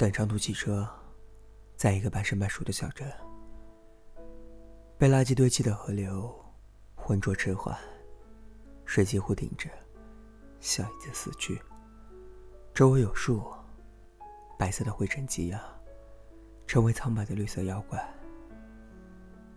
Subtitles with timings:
[0.00, 0.88] 等长途汽车，
[1.76, 3.06] 在一个半生半熟的小镇，
[4.96, 6.34] 被垃圾堆砌的河流
[6.94, 7.78] 浑浊迟缓，
[8.86, 9.68] 水几乎停止，
[10.58, 11.60] 小椅子死去。
[12.72, 13.42] 周围有树，
[14.58, 15.62] 白色的灰尘积压，
[16.66, 18.02] 成为苍白的绿色妖怪。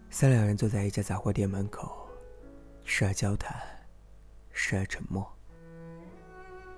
[0.10, 2.06] 三两人坐在一家杂货店门口，
[2.84, 3.58] 时而交谈，
[4.52, 5.26] 时而沉默。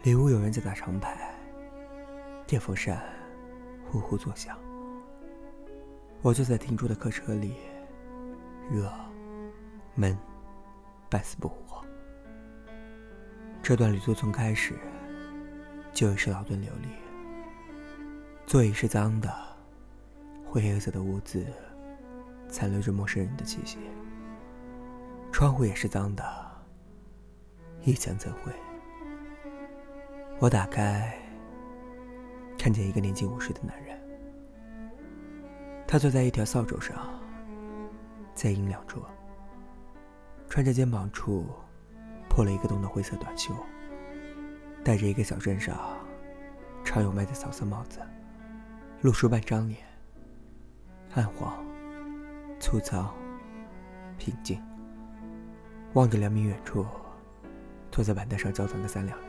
[0.04, 1.34] 里屋有人在打长牌，
[2.46, 3.04] 电风扇
[3.96, 4.58] 呼呼作响。
[6.22, 7.56] 我坐在停住的客车里，
[8.70, 8.92] 热、
[9.94, 10.18] 闷、
[11.10, 11.82] 半死不活。
[13.64, 14.74] 这段旅途从开始
[15.94, 16.90] 就已是劳顿流离。
[18.46, 19.34] 座椅是脏的，
[20.46, 21.46] 灰黑色的屋子
[22.50, 23.78] 残留着陌生人的气息。
[25.32, 26.24] 窗户也是脏的，
[27.84, 28.52] 一墙则灰。
[30.40, 31.18] 我打开，
[32.66, 33.96] 看见一个年近五十的男人，
[35.86, 36.98] 他坐在一条扫帚上，
[38.34, 39.04] 在阴凉处，
[40.50, 41.46] 穿着肩膀处
[42.28, 43.54] 破了一个洞的灰色短袖，
[44.84, 45.78] 戴着一个小镇上
[46.84, 48.00] 常有卖的草色帽子，
[49.02, 49.78] 露出半张脸，
[51.14, 51.64] 暗黄、
[52.60, 53.14] 粗糙、
[54.18, 54.60] 平静，
[55.94, 56.84] 望着两米远处
[57.92, 59.25] 坐在板凳上交谈的三两人。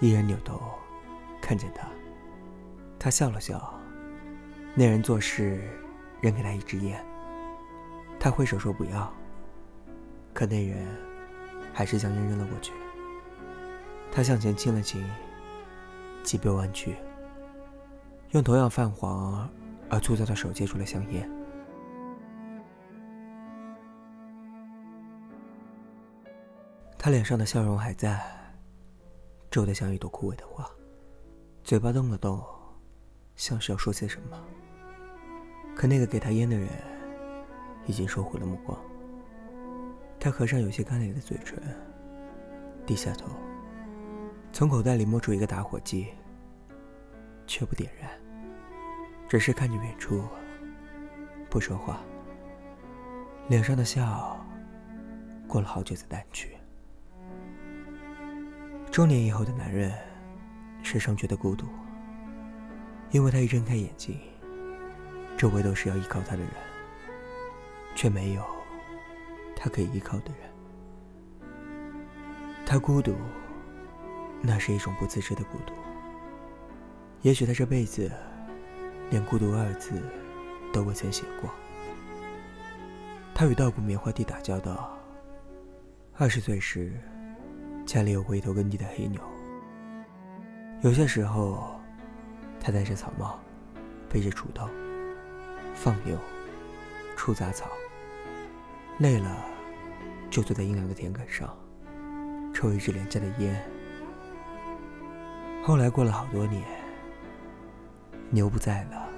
[0.00, 0.58] 一人扭头，
[1.42, 1.86] 看见他，
[2.98, 3.78] 他笑了笑。
[4.74, 5.68] 那人做事，
[6.22, 7.04] 扔给他一支烟。
[8.18, 9.12] 他挥手说不要，
[10.32, 10.86] 可那人
[11.74, 12.72] 还是将烟扔了过去。
[14.10, 15.06] 他向前倾了倾，
[16.22, 16.96] 脊背弯曲，
[18.30, 19.46] 用同样泛黄
[19.90, 21.30] 而粗糙的手接住了香烟。
[26.96, 28.39] 他脸上的笑容还在。
[29.50, 30.64] 皱得像一朵枯萎的花，
[31.64, 32.40] 嘴巴动了动，
[33.34, 34.40] 像是要说些什么。
[35.74, 36.68] 可那个给他烟的人
[37.86, 38.78] 已经收回了目光。
[40.20, 41.58] 他合上有些干裂的嘴唇，
[42.86, 43.26] 低下头，
[44.52, 46.06] 从口袋里摸出一个打火机，
[47.46, 48.08] 却不点燃，
[49.28, 50.22] 只是看着远处，
[51.48, 52.00] 不说话，
[53.48, 54.38] 脸上的笑
[55.48, 56.56] 过了好久才淡去。
[58.90, 59.92] 中年以后的男人，
[60.82, 61.64] 时常觉得孤独，
[63.12, 64.18] 因为他一睁开眼睛，
[65.38, 66.50] 周围都是要依靠他的人，
[67.94, 68.42] 却没有
[69.54, 70.50] 他可以依靠的人。
[72.66, 73.14] 他孤独，
[74.42, 75.72] 那是一种不自知的孤独。
[77.22, 78.10] 也许他这辈子
[79.08, 80.02] 连“孤独”二字
[80.72, 81.48] 都未曾写过。
[83.34, 84.98] 他与稻谷棉花地打交道，
[86.16, 87.00] 二十岁时。
[87.90, 89.20] 家里有过一头耕地的黑牛。
[90.80, 91.74] 有些时候，
[92.60, 93.36] 他戴着草帽，
[94.08, 94.68] 背着锄头，
[95.74, 96.16] 放牛，
[97.16, 97.66] 除杂草。
[98.98, 99.44] 累了，
[100.30, 101.52] 就坐在阴凉的田埂上，
[102.54, 103.60] 抽一支廉价的烟。
[105.64, 106.62] 后来过了好多年，
[108.28, 109.08] 牛不在了，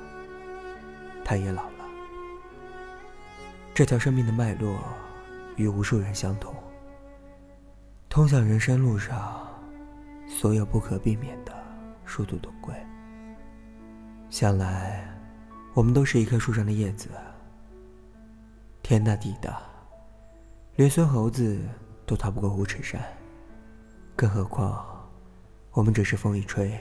[1.23, 1.85] 他也老了。
[3.75, 4.79] 这条生命的脉络，
[5.57, 6.55] 与无数人相同。
[8.13, 9.43] 通向人生路上，
[10.29, 11.65] 所有不可避免的
[12.05, 12.75] 殊途同归。
[14.29, 15.11] 想来，
[15.73, 17.09] 我们都是一棵树上的叶子。
[18.83, 19.63] 天大地大，
[20.77, 21.59] 连孙猴子
[22.05, 23.03] 都逃不过五尺山，
[24.15, 25.11] 更何况
[25.71, 26.79] 我们只是风一吹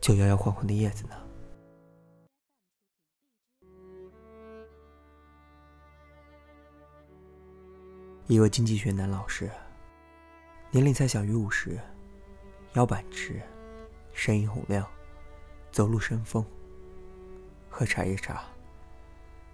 [0.00, 1.16] 就摇摇晃晃的叶子呢？
[8.28, 9.50] 一位经济学男老师。
[10.74, 11.78] 年龄才小于五十，
[12.72, 13.38] 腰板直，
[14.14, 14.88] 声音洪亮，
[15.70, 16.42] 走路生风。
[17.68, 18.42] 喝茶叶茶，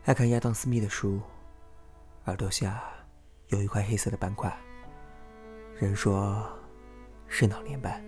[0.05, 1.21] 爱看亚当·斯密的书，
[2.27, 2.81] 耳朵下
[3.49, 4.57] 有一块黑色的斑块，
[5.81, 6.49] 人说
[7.27, 8.01] 是脑年斑。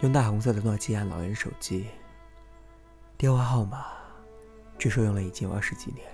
[0.00, 1.86] 用大红色的诺基亚老人手机，
[3.18, 3.88] 电话号码
[4.78, 6.08] 据说用了已经有二十几年，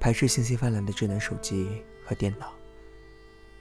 [0.00, 2.50] 排斥信息泛滥的智能手机和电脑。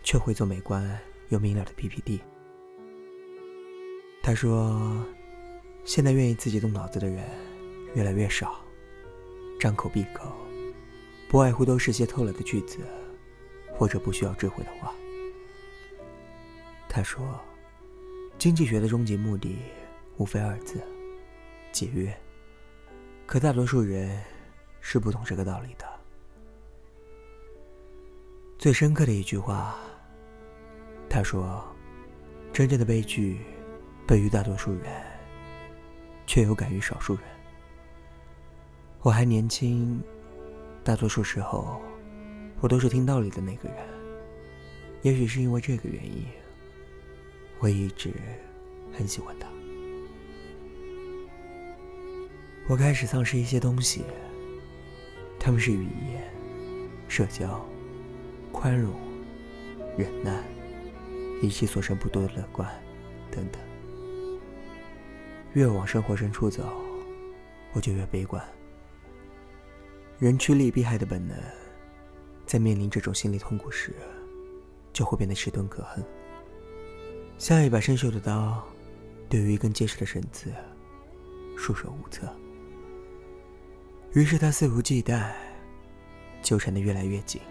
[0.07, 2.21] 却会做美观又明了的 PPT。
[4.23, 5.05] 他说
[5.83, 7.25] ：“现在愿意自己动脑子的人
[7.93, 8.61] 越来越少，
[9.59, 10.31] 张口闭口，
[11.27, 12.79] 不外乎都是些偷懒的句子，
[13.73, 14.93] 或者不需要智慧的话。”
[16.87, 17.37] 他说
[18.39, 19.57] ：“经济学的终极目的
[20.15, 20.81] 无非二字：
[21.73, 22.17] 节约。
[23.25, 24.23] 可大多数人
[24.79, 25.85] 是不懂这个道理的。
[28.57, 29.77] 最深刻的一句话。”
[31.09, 31.63] 他说
[32.53, 33.39] ：“真正的悲剧，
[34.05, 34.83] 笨于大多数人，
[36.25, 37.23] 却有感于少数人。
[39.01, 40.01] 我还年轻，
[40.83, 41.81] 大多数时候，
[42.59, 43.77] 我都是听道理的那个人。
[45.01, 46.25] 也许是因为这个原因，
[47.59, 48.11] 我一直
[48.91, 49.47] 很喜欢他。
[52.67, 54.03] 我开始丧失一些东西，
[55.39, 56.29] 他们是语言、
[57.07, 57.65] 社交、
[58.51, 58.93] 宽容、
[59.97, 60.43] 忍耐，
[61.41, 62.69] 以及所剩不多的乐观，
[63.31, 63.61] 等等。
[65.53, 66.63] 越往生活深处走，
[67.73, 68.43] 我就越悲观。
[70.19, 71.37] 人趋利避害的本能，
[72.45, 73.93] 在面临这种心理痛苦时，
[74.91, 76.03] 就会变得迟钝可恨，
[77.37, 78.63] 像一把生锈的刀，
[79.29, 80.51] 对于一根结实的绳子，
[81.55, 82.27] 束手无策。
[84.13, 85.31] 于是他肆无忌惮，
[86.41, 87.41] 纠缠的越来越紧。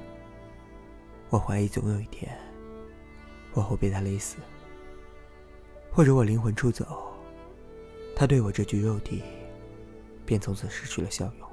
[1.28, 2.36] 我怀疑总有一天，
[3.56, 4.36] 我会被他勒死，
[5.90, 7.10] 或者我灵魂出走，
[8.14, 9.22] 他对我这具肉体，
[10.26, 11.48] 便从此失去了效用。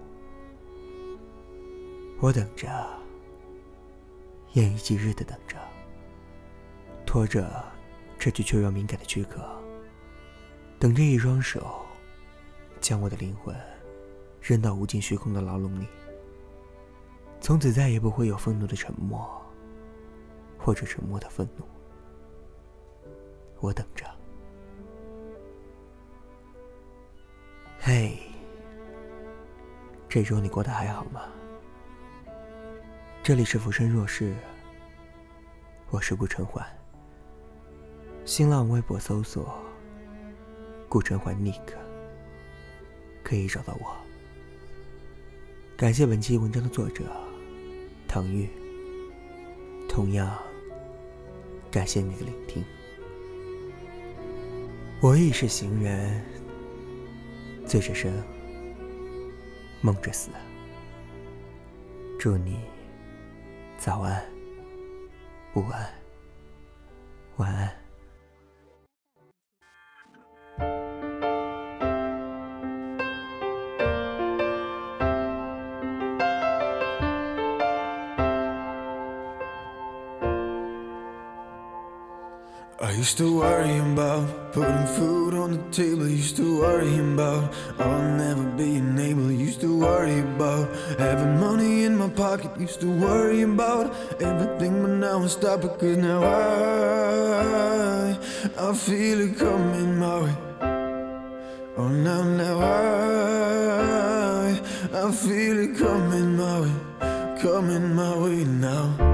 [2.19, 2.67] 我等着，
[4.51, 5.55] 夜以继日的等着。
[7.05, 7.63] 拖着
[8.19, 9.41] 这具脆弱敏感的躯壳，
[10.79, 11.85] 等着一双手
[12.81, 13.55] 将我的灵魂
[14.41, 15.87] 扔到无尽虚空的牢笼里。
[17.39, 19.25] 从此再也不会有愤怒的沉默，
[20.57, 21.63] 或者沉默的愤怒。
[23.63, 24.05] 我等着。
[27.79, 28.17] 嘿，
[30.09, 31.21] 这周你过得还好吗？
[33.23, 34.35] 这里是浮生若世，
[35.91, 36.61] 我是顾晨环。
[38.25, 39.57] 新浪微博搜索
[40.89, 41.61] “顾晨环 Nick”，
[43.23, 43.95] 可以找到我。
[45.77, 47.05] 感谢本期文章的作者
[48.09, 48.49] 唐玉，
[49.87, 50.37] 同样
[51.71, 52.61] 感谢你的聆听。
[55.03, 56.23] 我亦是行人，
[57.65, 58.09] 醉着生，
[59.81, 60.29] 梦着死。
[62.17, 62.57] 祝你
[63.77, 64.23] 早安、
[65.55, 65.89] 午安、
[67.35, 67.82] 晚安。
[83.03, 86.07] Used to worry about putting food on the table.
[86.07, 89.29] Used to worry about I'll never be able.
[89.29, 92.57] Used to worry about having money in my pocket.
[92.57, 98.17] Used to worry about everything, but now I stop because now I
[98.67, 100.35] I feel it coming my way.
[101.75, 104.61] Oh now now I
[105.03, 106.71] I feel it coming my way,
[107.41, 109.12] coming my way now.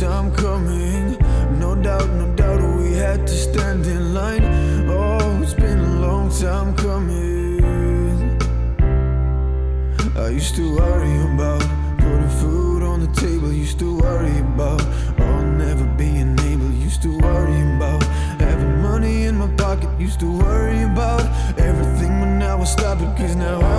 [0.00, 1.16] Time coming.
[1.58, 4.44] No doubt, no doubt, we had to stand in line.
[4.88, 7.60] Oh, it's been a long time coming.
[10.16, 11.62] I used to worry about
[11.98, 13.52] putting food on the table.
[13.52, 14.82] Used to worry about
[15.20, 16.70] oh, never being able.
[16.88, 18.02] Used to worry about
[18.40, 19.90] having money in my pocket.
[20.00, 21.24] Used to worry about
[21.58, 23.16] everything, but now I stop it.
[23.16, 23.73] Cause now I,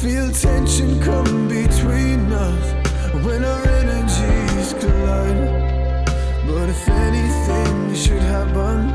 [0.00, 2.72] feel tension come between us
[3.22, 6.06] when our energies collide.
[6.46, 8.88] But if anything should happen,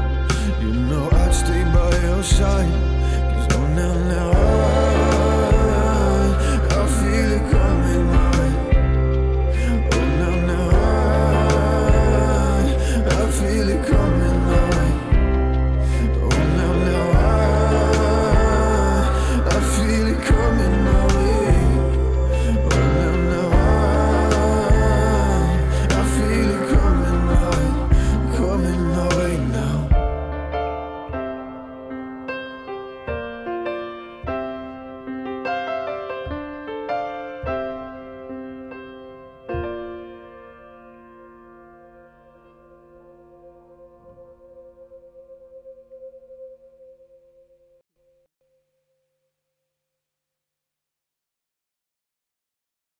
[0.63, 2.71] you know I'd stay by your side.
[3.35, 4.94] Cause oh, now, now I